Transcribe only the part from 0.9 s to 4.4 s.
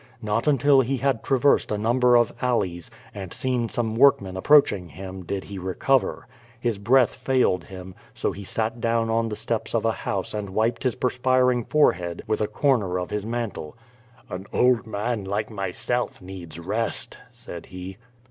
had traversed a number of alleys, and seen some workmen